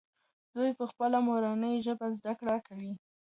[0.55, 2.93] دوی په خپله مورنۍ ژبه زده کړه کوي.